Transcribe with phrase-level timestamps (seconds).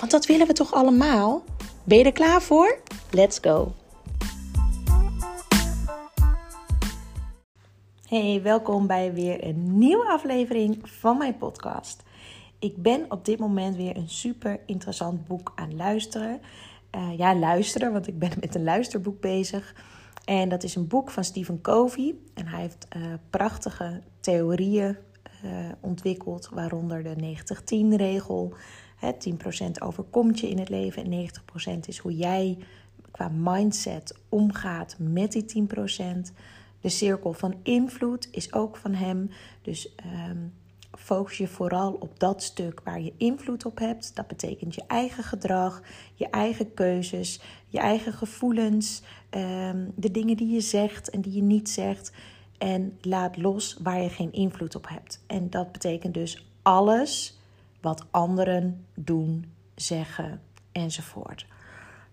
[0.00, 1.44] Want dat willen we toch allemaal?
[1.84, 2.78] Ben je er klaar voor?
[3.10, 3.72] Let's go!
[8.08, 12.02] Hey, welkom bij weer een nieuwe aflevering van mijn podcast.
[12.58, 16.40] Ik ben op dit moment weer een super interessant boek aan luisteren.
[16.96, 19.74] Uh, ja, luisteren, want ik ben met een luisterboek bezig.
[20.24, 22.14] En dat is een boek van Stephen Covey.
[22.34, 24.96] En hij heeft uh, prachtige theorieën
[25.44, 28.54] uh, ontwikkeld, waaronder de 90-10-regel.
[29.02, 29.06] 10%
[29.78, 31.28] overkomt je in het leven en
[31.76, 32.58] 90% is hoe jij
[33.10, 36.32] qua mindset omgaat met die 10%.
[36.80, 39.30] De cirkel van invloed is ook van hem.
[39.62, 39.94] Dus
[40.28, 40.52] um,
[40.98, 44.16] focus je vooral op dat stuk waar je invloed op hebt.
[44.16, 45.82] Dat betekent je eigen gedrag,
[46.14, 51.42] je eigen keuzes, je eigen gevoelens, um, de dingen die je zegt en die je
[51.42, 52.12] niet zegt.
[52.58, 55.24] En laat los waar je geen invloed op hebt.
[55.26, 57.39] En dat betekent dus alles
[57.80, 60.40] wat anderen doen, zeggen
[60.72, 61.46] enzovoort.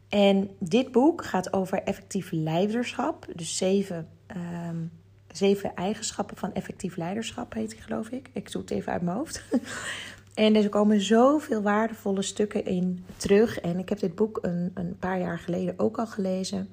[0.10, 3.28] En dit boek gaat over effectief leiderschap.
[3.36, 4.86] Dus zeven, ehm,
[5.32, 8.30] zeven eigenschappen van effectief leiderschap heet die, geloof ik.
[8.34, 9.44] Ik zoek het even uit mijn hoofd.
[10.34, 13.60] en er komen zoveel waardevolle stukken in terug.
[13.60, 16.70] En ik heb dit boek een, een paar jaar geleden ook al gelezen.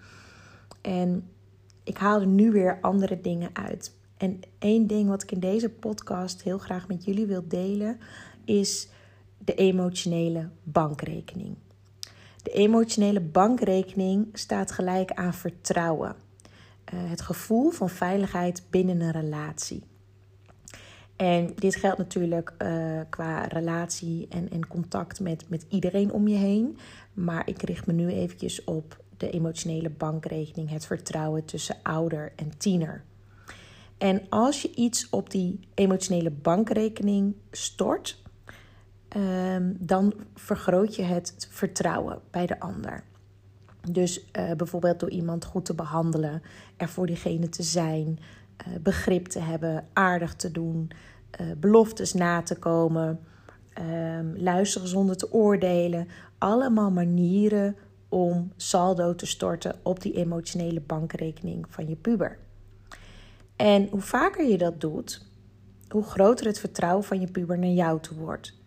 [0.80, 1.28] En
[1.84, 3.96] ik haal er nu weer andere dingen uit.
[4.16, 7.98] En één ding wat ik in deze podcast heel graag met jullie wil delen,
[8.44, 8.88] is
[9.38, 11.56] de emotionele bankrekening.
[12.42, 16.16] De emotionele bankrekening staat gelijk aan vertrouwen.
[16.94, 19.82] Uh, het gevoel van veiligheid binnen een relatie.
[21.16, 26.36] En dit geldt natuurlijk uh, qua relatie en, en contact met, met iedereen om je
[26.36, 26.78] heen.
[27.12, 32.58] Maar ik richt me nu eventjes op de emotionele bankrekening, het vertrouwen tussen ouder en
[32.58, 33.04] tiener.
[33.98, 38.22] En als je iets op die emotionele bankrekening stort,
[39.14, 43.04] Ehm, dan vergroot je het vertrouwen bij de ander.
[43.90, 46.42] Dus uh, bijvoorbeeld door iemand goed te behandelen,
[46.76, 48.18] er voor diegene te zijn,
[48.68, 50.90] uh, begrip te hebben, aardig te doen,
[51.40, 53.20] uh, beloftes na te komen,
[53.80, 56.08] um, luisteren zonder te oordelen.
[56.38, 57.76] Allemaal manieren
[58.08, 62.38] om saldo te storten op die emotionele bankrekening van je puber.
[63.56, 65.26] En hoe vaker je dat doet,
[65.88, 68.62] hoe groter het vertrouwen van je puber naar jou toe wordt.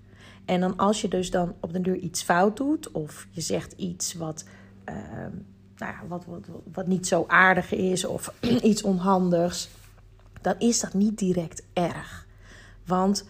[0.47, 3.71] En dan als je dus dan op de duur iets fout doet, of je zegt
[3.71, 4.45] iets wat,
[4.89, 4.95] uh,
[5.77, 9.69] nou ja, wat, wat, wat niet zo aardig is, of iets onhandigs,
[10.41, 12.27] dan is dat niet direct erg.
[12.85, 13.25] Want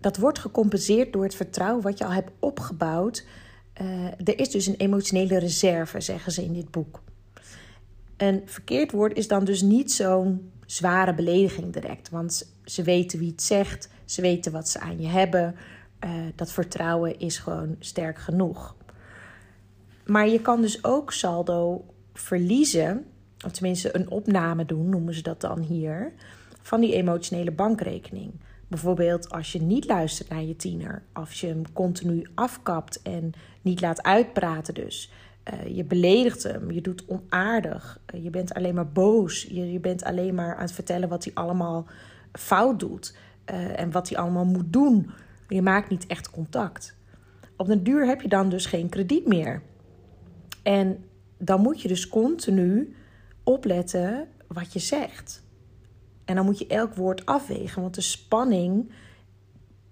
[0.00, 3.24] dat wordt gecompenseerd door het vertrouwen wat je al hebt opgebouwd.
[3.82, 7.02] Uh, er is dus een emotionele reserve, zeggen ze in dit boek.
[8.16, 12.10] Een verkeerd woord is dan dus niet zo'n zware belediging direct.
[12.10, 15.54] Want ze weten wie het zegt, ze weten wat ze aan je hebben.
[16.04, 18.76] Uh, dat vertrouwen is gewoon sterk genoeg.
[20.06, 23.06] Maar je kan dus ook saldo verliezen,
[23.44, 26.12] of tenminste een opname doen, noemen ze dat dan hier,
[26.62, 28.32] van die emotionele bankrekening.
[28.68, 33.32] Bijvoorbeeld als je niet luistert naar je tiener, als je hem continu afkapt en
[33.62, 35.12] niet laat uitpraten dus.
[35.52, 39.80] Uh, je beledigt hem, je doet onaardig, uh, je bent alleen maar boos, je, je
[39.80, 41.86] bent alleen maar aan het vertellen wat hij allemaal
[42.32, 43.16] fout doet
[43.76, 45.10] en wat hij allemaal moet doen
[45.48, 46.96] je maakt niet echt contact.
[47.56, 49.62] Op den duur heb je dan dus geen krediet meer.
[50.62, 51.04] En
[51.38, 52.96] dan moet je dus continu
[53.42, 55.42] opletten wat je zegt.
[56.24, 58.90] En dan moet je elk woord afwegen, want de spanning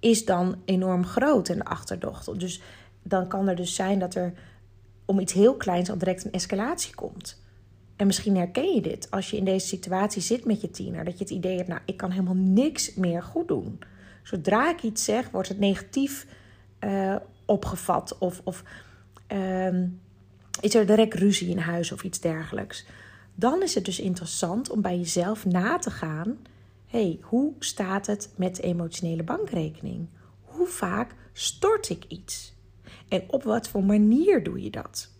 [0.00, 2.40] is dan enorm groot in de achterdocht.
[2.40, 2.62] Dus
[3.02, 4.32] dan kan er dus zijn dat er
[5.04, 7.42] om iets heel kleins al direct een escalatie komt.
[7.96, 11.04] En misschien herken je dit als je in deze situatie zit met je tiener.
[11.04, 13.78] Dat je het idee hebt, nou, ik kan helemaal niks meer goed doen.
[14.26, 16.26] Zodra ik iets zeg, wordt het negatief
[16.80, 18.18] uh, opgevat.
[18.18, 18.62] Of, of
[19.32, 20.00] um,
[20.60, 22.86] is er direct ruzie in huis of iets dergelijks.
[23.34, 26.38] dan is het dus interessant om bij jezelf na te gaan:
[26.86, 30.08] hey, hoe staat het met de emotionele bankrekening?
[30.44, 32.54] Hoe vaak stort ik iets?
[33.08, 35.10] En op wat voor manier doe je dat?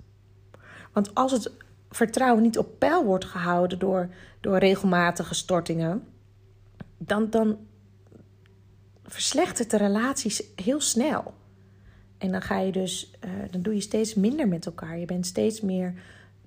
[0.92, 1.52] Want als het
[1.90, 4.08] vertrouwen niet op peil wordt gehouden door,
[4.40, 6.04] door regelmatige stortingen,
[6.98, 7.58] dan, dan
[9.06, 11.34] verslechtert de relaties heel snel.
[12.18, 14.98] En dan ga je dus, uh, dan doe je steeds minder met elkaar.
[14.98, 15.94] Je bent steeds meer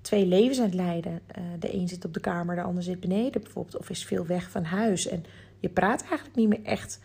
[0.00, 1.12] twee levens aan het leiden.
[1.12, 4.26] Uh, de een zit op de kamer, de ander zit beneden bijvoorbeeld, of is veel
[4.26, 5.06] weg van huis.
[5.06, 5.24] En
[5.58, 7.00] je praat eigenlijk niet meer echt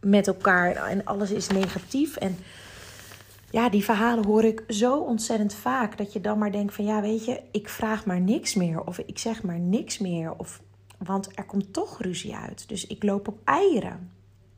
[0.00, 2.16] met elkaar en alles is negatief.
[2.16, 2.36] En
[3.50, 7.00] ja, die verhalen hoor ik zo ontzettend vaak dat je dan maar denkt van ja,
[7.00, 10.36] weet je, ik vraag maar niks meer of ik zeg maar niks meer.
[10.36, 10.62] Of,
[10.98, 12.68] want er komt toch ruzie uit.
[12.68, 14.10] Dus ik loop op eieren.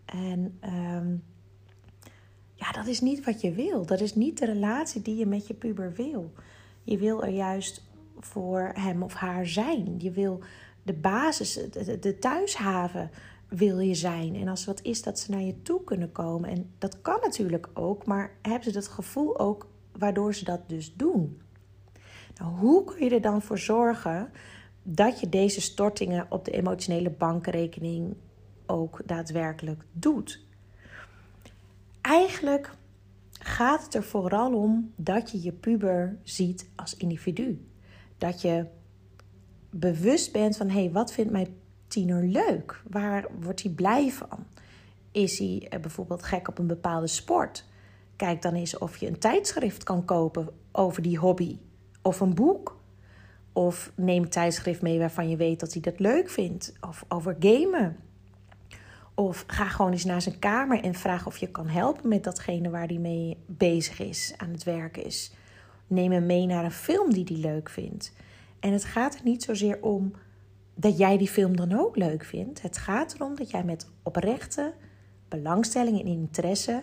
[0.07, 1.23] En um,
[2.55, 3.87] ja, dat is niet wat je wil.
[3.87, 6.33] Dat is niet de relatie die je met je puber wil.
[6.83, 7.83] Je wil er juist
[8.19, 9.95] voor hem of haar zijn.
[9.99, 10.41] Je wil
[10.83, 13.11] de basis, de, de thuishaven
[13.49, 14.37] wil je zijn.
[14.37, 16.51] En als er wat is, dat ze naar je toe kunnen komen.
[16.51, 20.95] En dat kan natuurlijk ook, maar hebben ze dat gevoel ook waardoor ze dat dus
[20.97, 21.41] doen?
[22.37, 24.31] Nou, hoe kun je er dan voor zorgen
[24.83, 28.17] dat je deze stortingen op de emotionele bankrekening
[28.67, 30.45] ook daadwerkelijk doet?
[32.01, 32.71] Eigenlijk
[33.41, 37.69] gaat het er vooral om dat je je puber ziet als individu.
[38.19, 38.67] Dat je
[39.71, 42.83] bewust bent van hé, hey, wat vindt mijn tiener leuk?
[42.89, 44.47] Waar wordt hij blij van?
[45.13, 47.65] Is hij eh, bijvoorbeeld gek op een bepaalde sport?
[48.17, 51.59] Kijk dan eens of je een tijdschrift kan kopen over die hobby.
[52.03, 52.81] Of een boek.
[53.53, 56.73] Of neem een tijdschrift mee waarvan je weet dat hij dat leuk vindt.
[56.81, 57.97] Of over gamen.
[59.19, 62.71] Of ga gewoon eens naar zijn kamer en vraag of je kan helpen met datgene
[62.71, 65.33] waar hij mee bezig is, aan het werken is.
[65.87, 68.13] Neem hem mee naar een film die hij leuk vindt.
[68.61, 70.13] En het gaat er niet zozeer om
[70.75, 72.63] dat jij die film dan ook leuk vindt.
[72.63, 74.75] Het gaat erom dat jij met oprechte
[75.29, 76.83] belangstelling en interesse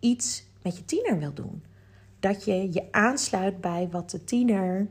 [0.00, 1.62] iets met je tiener wil doen.
[2.20, 4.88] Dat je je aansluit bij wat de tiener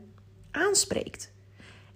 [0.50, 1.32] aanspreekt.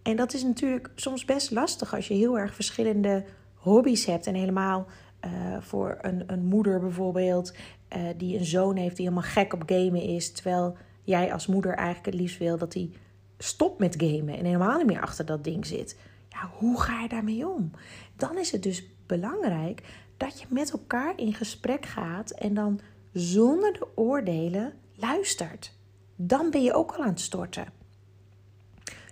[0.02, 3.24] En dat is natuurlijk soms best lastig als je heel erg verschillende
[3.62, 4.26] hobby's hebt.
[4.26, 4.86] En helemaal
[5.24, 5.30] uh,
[5.60, 7.54] voor een, een moeder bijvoorbeeld,
[7.96, 10.32] uh, die een zoon heeft die helemaal gek op gamen is.
[10.32, 12.90] Terwijl jij als moeder eigenlijk het liefst wil dat hij
[13.38, 15.98] stopt met gamen en helemaal niet meer achter dat ding zit.
[16.28, 17.70] Ja, hoe ga je daarmee om?
[18.16, 19.82] Dan is het dus belangrijk
[20.16, 22.80] dat je met elkaar in gesprek gaat en dan
[23.12, 25.72] zonder de oordelen luistert.
[26.16, 27.66] Dan ben je ook al aan het storten.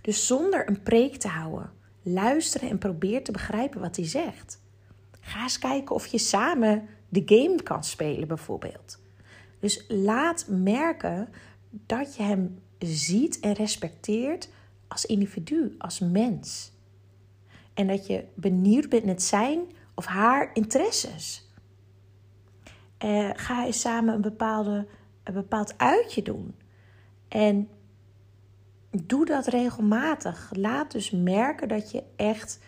[0.00, 1.70] Dus zonder een preek te houden,
[2.12, 4.60] luisteren en probeer te begrijpen wat hij zegt.
[5.20, 8.98] Ga eens kijken of je samen de game kan spelen, bijvoorbeeld.
[9.58, 11.28] Dus laat merken
[11.70, 14.48] dat je hem ziet en respecteert
[14.88, 16.72] als individu, als mens.
[17.74, 19.60] En dat je benieuwd bent met zijn
[19.94, 21.48] of haar interesses.
[23.04, 24.86] Uh, ga eens samen een, bepaalde,
[25.24, 26.54] een bepaald uitje doen.
[27.28, 27.68] En
[28.90, 30.50] doe dat regelmatig.
[30.56, 32.58] Laat dus merken dat je echt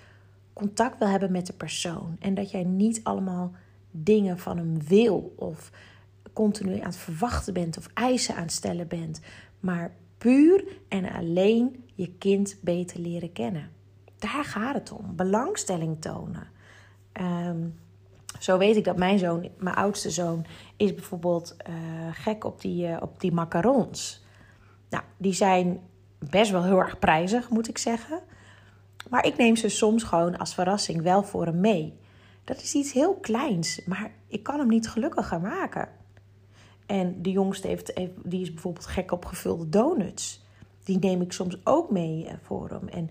[0.53, 2.17] contact wil hebben met de persoon.
[2.19, 3.53] En dat jij niet allemaal
[3.91, 5.35] dingen van hem wil.
[5.37, 5.71] Of
[6.33, 9.21] continu aan het verwachten bent of eisen aan het stellen bent.
[9.61, 13.71] Maar puur en alleen je kind beter leren kennen.
[14.19, 15.17] Daar gaat het om.
[15.17, 16.47] Belangstelling tonen.
[17.13, 17.69] Ehm,
[18.39, 21.75] zo weet ik dat mijn zoon, mijn oudste zoon, is bijvoorbeeld uh,
[22.13, 24.25] gek op die, uh, op die macarons.
[24.91, 25.81] Nou, die zijn
[26.31, 28.21] best wel heel erg prijzig, moet ik zeggen.
[29.09, 31.99] Maar ik neem ze soms gewoon als verrassing wel voor hem mee.
[32.45, 35.89] Dat is iets heel kleins, maar ik kan hem niet gelukkiger maken.
[36.87, 37.93] En de jongste heeft,
[38.25, 40.45] die is bijvoorbeeld gek op gevulde donuts.
[40.85, 42.89] Die neem ik soms ook mee eh, voor hem.
[42.89, 43.11] En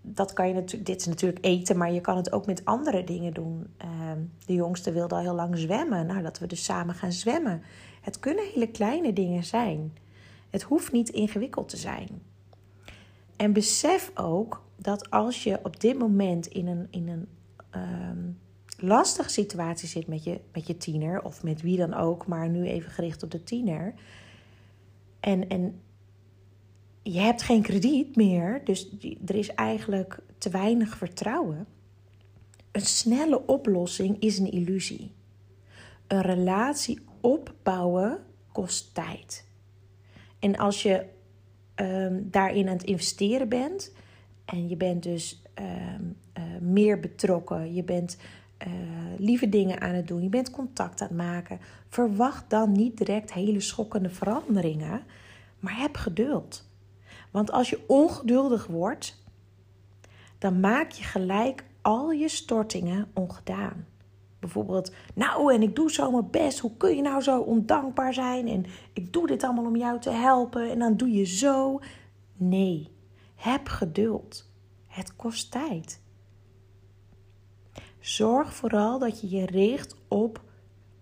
[0.00, 3.04] dat kan je natuurlijk, dit is natuurlijk eten, maar je kan het ook met andere
[3.04, 3.66] dingen doen.
[3.76, 6.06] Ehm, de jongste wilde al heel lang zwemmen.
[6.06, 7.62] Nou, dat we dus samen gaan zwemmen.
[8.00, 9.96] Het kunnen hele kleine dingen zijn.
[10.50, 12.08] Het hoeft niet ingewikkeld te zijn.
[13.36, 17.28] En besef ook dat als je op dit moment in een, in een
[17.74, 18.38] um,
[18.78, 22.66] lastige situatie zit met je, met je tiener, of met wie dan ook, maar nu
[22.66, 23.94] even gericht op de tiener.
[25.20, 25.80] En, en
[27.02, 28.88] je hebt geen krediet meer, dus
[29.26, 31.66] er is eigenlijk te weinig vertrouwen.
[32.72, 35.12] Een snelle oplossing is een illusie.
[36.06, 38.18] Een relatie opbouwen
[38.52, 39.46] kost tijd.
[40.38, 41.06] En als je
[41.76, 43.92] um, daarin aan het investeren bent.
[44.44, 47.74] En je bent dus um, uh, meer betrokken.
[47.74, 48.16] Je bent
[48.66, 48.72] uh,
[49.18, 50.22] lieve dingen aan het doen.
[50.22, 51.58] Je bent contact aan het maken.
[51.88, 55.02] Verwacht dan niet direct hele schokkende veranderingen.
[55.60, 56.68] Maar heb geduld.
[57.30, 59.22] Want als je ongeduldig wordt,
[60.38, 63.86] dan maak je gelijk al je stortingen ongedaan.
[64.44, 68.48] Bijvoorbeeld, nou en ik doe zo mijn best, hoe kun je nou zo ondankbaar zijn?
[68.48, 71.80] En ik doe dit allemaal om jou te helpen en dan doe je zo.
[72.36, 72.90] Nee,
[73.34, 74.50] heb geduld.
[74.86, 76.00] Het kost tijd.
[78.00, 80.42] Zorg vooral dat je je richt op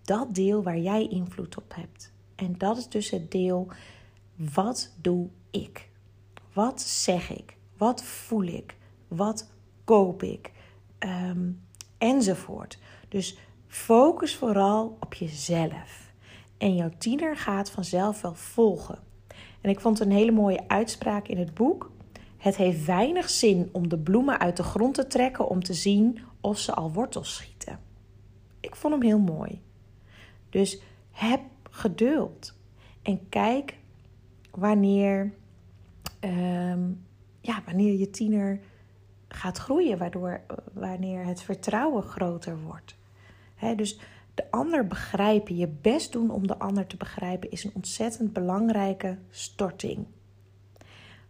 [0.01, 2.11] dat deel waar jij invloed op hebt.
[2.35, 3.67] En dat is dus het deel:
[4.53, 5.89] wat doe ik?
[6.53, 7.57] Wat zeg ik?
[7.77, 8.77] Wat voel ik?
[9.07, 9.49] Wat
[9.83, 10.51] koop ik?
[10.97, 11.51] Ehm,
[11.97, 12.77] enzovoort.
[13.13, 16.13] Dus focus vooral op jezelf.
[16.57, 18.99] En jouw tiener gaat vanzelf wel volgen.
[19.61, 21.91] En ik vond een hele mooie uitspraak in het boek.
[22.37, 26.19] Het heeft weinig zin om de bloemen uit de grond te trekken om te zien
[26.41, 27.79] of ze al wortels schieten.
[28.59, 29.61] Ik vond hem heel mooi.
[30.49, 32.53] Dus heb geduld
[33.01, 33.77] en kijk
[34.51, 35.33] wanneer,
[36.19, 36.91] ehm,
[37.41, 38.59] ja, wanneer je tiener
[39.27, 40.41] gaat groeien, waardoor
[40.73, 43.01] wanneer het vertrouwen groter wordt.
[43.75, 43.99] Dus
[44.33, 49.17] de ander begrijpen, je best doen om de ander te begrijpen, is een ontzettend belangrijke
[49.29, 50.05] storting.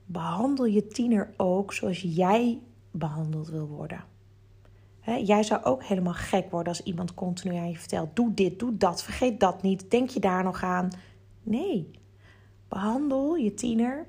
[0.06, 2.60] Behandel je tiener ook zoals jij
[2.92, 4.04] behandeld wil worden.
[5.24, 8.78] jij zou ook helemaal gek worden als iemand continu aan je vertelt: doe dit, doe
[8.78, 10.90] dat, vergeet dat niet, denk je daar nog aan?
[11.44, 11.92] Nee,
[12.68, 14.06] behandel je tiener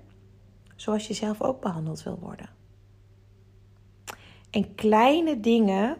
[0.76, 2.48] zoals je zelf ook behandeld wil worden.
[4.50, 5.96] En kleine dingen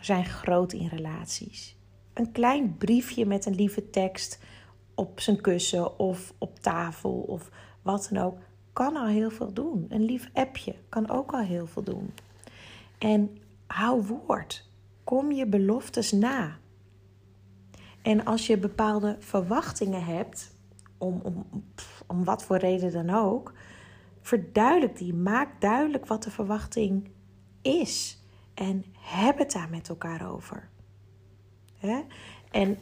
[0.00, 1.76] zijn groot in relaties.
[2.14, 4.38] Een klein briefje met een lieve tekst
[4.94, 7.50] op zijn kussen of op tafel of
[7.82, 8.38] wat dan ook
[8.72, 9.86] kan al heel veel doen.
[9.88, 12.12] Een lief appje kan ook al heel veel doen.
[12.98, 14.68] En hou woord.
[15.04, 16.58] Kom je beloftes na.
[18.02, 20.54] En als je bepaalde verwachtingen hebt,
[20.98, 21.46] om, om,
[22.06, 23.52] om wat voor reden dan ook,
[24.20, 25.14] verduidelijk die.
[25.14, 27.08] Maak duidelijk wat de verwachting
[27.62, 28.24] is.
[28.56, 30.68] En heb het daar met elkaar over.
[32.50, 32.78] En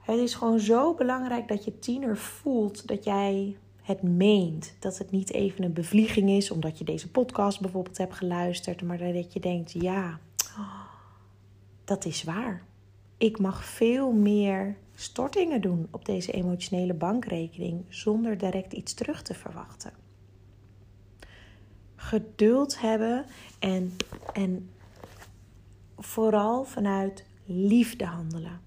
[0.00, 4.74] het is gewoon zo belangrijk dat je tiener voelt dat jij het meent.
[4.78, 8.98] Dat het niet even een bevlieging is omdat je deze podcast bijvoorbeeld hebt geluisterd, maar
[8.98, 10.18] dat je denkt: ja,
[11.84, 12.62] dat is waar.
[13.18, 19.34] Ik mag veel meer stortingen doen op deze emotionele bankrekening zonder direct iets terug te
[19.34, 20.03] verwachten.
[22.04, 23.24] Geduld hebben
[23.58, 23.96] en,
[24.32, 24.70] en
[25.98, 28.60] vooral vanuit liefde handelen.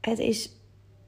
[0.00, 0.60] Het is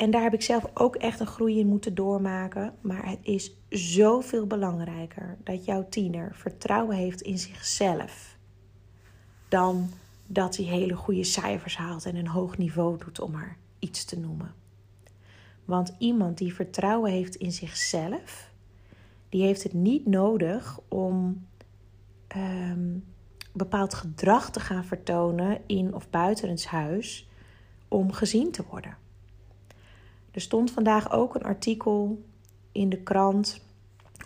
[0.03, 2.75] en daar heb ik zelf ook echt een groei in moeten doormaken.
[2.81, 8.37] Maar het is zoveel belangrijker dat jouw tiener vertrouwen heeft in zichzelf.
[9.49, 9.91] Dan
[10.27, 14.19] dat hij hele goede cijfers haalt en een hoog niveau doet, om maar iets te
[14.19, 14.55] noemen.
[15.65, 18.52] Want iemand die vertrouwen heeft in zichzelf,
[19.33, 21.47] die heeft het niet nodig om
[22.37, 23.05] um,
[23.53, 27.29] bepaald gedrag te gaan vertonen in of buiten het huis
[27.89, 28.97] om gezien te worden.
[30.31, 32.23] Er stond vandaag ook een artikel
[32.73, 33.65] in de krant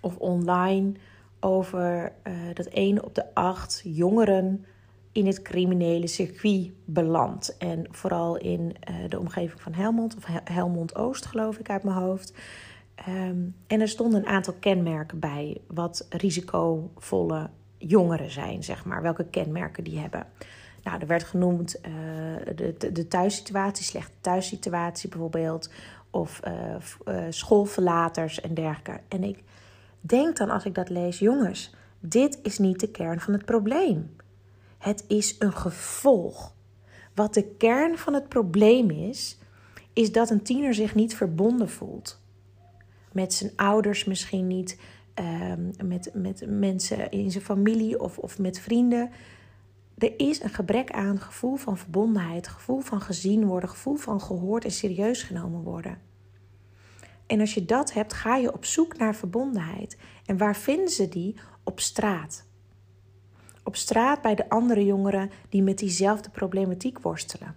[0.01, 0.93] of online
[1.41, 4.65] over uh, dat 1 op de 8 jongeren
[5.13, 7.57] in het criminele circuit belandt.
[7.57, 11.97] En vooral in uh, de omgeving van Helmond, of Helmond Oost geloof ik uit mijn
[11.97, 12.35] hoofd.
[13.09, 19.03] Um, en er stonden een aantal kenmerken bij wat risicovolle jongeren zijn, zeg maar.
[19.03, 20.27] Welke kenmerken die hebben.
[20.83, 21.93] Nou, er werd genoemd uh,
[22.57, 25.71] de, de, thuissituatie, slechte thuissituatie bijvoorbeeld
[26.11, 29.01] of uh, schoolverlaters en dergelijke.
[29.09, 29.43] En ik
[30.01, 34.17] denk dan als ik dat lees, jongens, dit is niet de kern van het probleem.
[34.79, 36.55] Het is een gevolg.
[37.15, 39.39] Wat de kern van het probleem is,
[39.93, 42.21] is dat een tiener zich niet verbonden voelt.
[43.17, 44.79] Met zijn ouders misschien niet,
[45.15, 49.11] ehm, met, met mensen in zijn familie of, of met vrienden.
[49.99, 54.65] Er is een gebrek aan gevoel van verbondenheid, gevoel van gezien worden, gevoel van gehoord
[54.65, 55.99] en serieus genomen worden.
[57.27, 59.97] En als je dat hebt, ga je op zoek naar verbondenheid.
[60.27, 61.37] En waar vinden ze die?
[61.65, 62.47] Op straat.
[63.65, 67.57] Op straat bij de andere jongeren die met diezelfde problematiek worstelen.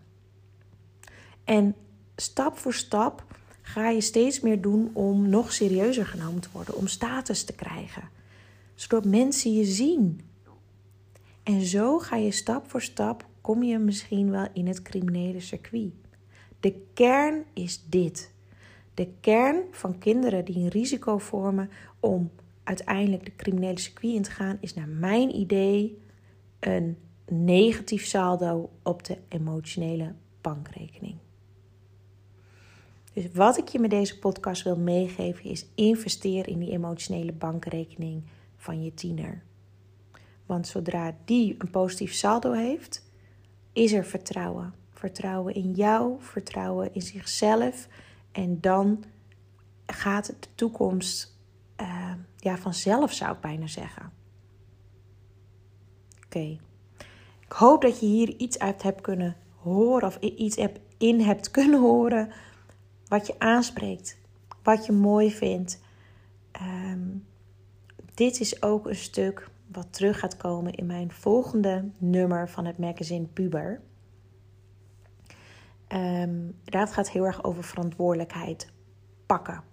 [1.43, 1.75] En
[2.15, 3.25] stap voor stap
[3.69, 8.09] ga je steeds meer doen om nog serieuzer genomen te worden, om status te krijgen,
[8.75, 10.21] zodat mensen je zien.
[11.43, 15.91] En zo ga je stap voor stap, kom je misschien wel in het criminele circuit.
[16.59, 18.31] De kern is dit.
[18.93, 22.31] De kern van kinderen die een risico vormen om
[22.63, 25.97] uiteindelijk de criminele circuit in te gaan, is naar mijn idee
[26.59, 26.97] een
[27.27, 31.15] negatief saldo op de emotionele bankrekening.
[33.19, 38.23] Dus wat ik je met deze podcast wil meegeven is investeer in die emotionele bankrekening
[38.57, 39.43] van je tiener.
[40.45, 43.05] Want zodra die een positief saldo heeft,
[43.73, 44.73] is er vertrouwen.
[44.91, 47.87] Vertrouwen in jou, vertrouwen in zichzelf.
[48.31, 49.03] En dan
[49.85, 51.37] gaat de toekomst
[51.81, 54.11] uh, ja, vanzelf, zou ik bijna zeggen.
[56.25, 56.57] Oké.
[57.39, 60.57] Ik hoop dat je hier iets uit hebt kunnen horen of iets
[60.97, 62.31] in hebt kunnen horen
[63.09, 64.17] wat je aanspreekt,
[64.63, 65.81] wat je mooi vindt.
[66.61, 67.25] Um,
[68.13, 72.77] dit is ook een stuk wat terug gaat komen in mijn volgende nummer van het
[72.77, 73.81] magazine Puber.
[75.87, 78.71] Um, dat gaat heel erg over verantwoordelijkheid
[79.25, 79.63] pakken.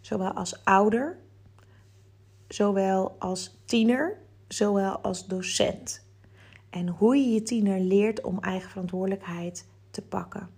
[0.00, 1.18] Zowel als ouder,
[2.48, 6.06] zowel als tiener, zowel als docent.
[6.70, 10.48] En hoe je je tiener leert om eigen verantwoordelijkheid te pakken.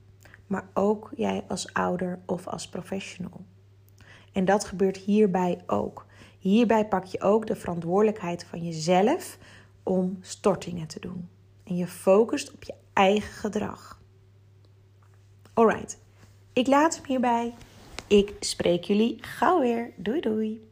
[0.47, 3.45] Maar ook jij als ouder of als professional.
[4.33, 6.07] En dat gebeurt hierbij ook.
[6.39, 9.39] Hierbij pak je ook de verantwoordelijkheid van jezelf
[9.83, 11.29] om stortingen te doen.
[11.65, 14.01] En je focust op je eigen gedrag.
[15.53, 15.99] Alright,
[16.53, 17.55] ik laat hem hierbij.
[18.07, 19.93] Ik spreek jullie gauw weer.
[19.97, 20.69] Doei doei.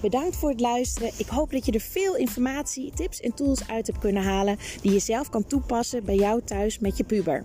[0.00, 1.10] Bedankt voor het luisteren.
[1.16, 4.92] Ik hoop dat je er veel informatie, tips en tools uit hebt kunnen halen die
[4.92, 7.44] je zelf kan toepassen bij jou thuis met je puber.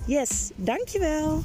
[0.05, 1.41] Yes, dankjewel.